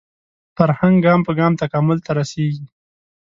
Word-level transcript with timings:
فرهنګ 0.57 0.95
ګام 1.05 1.19
په 1.27 1.31
ګام 1.39 1.53
تکامل 1.61 1.97
ته 2.05 2.11
رسېږي 2.19 2.65